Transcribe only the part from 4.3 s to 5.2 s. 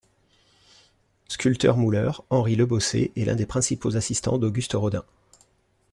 d'Auguste Rodin.